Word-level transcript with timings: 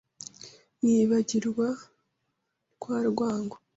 Nkibagirwa 0.79 1.67
rwa 2.73 2.97
rwango 3.09 3.55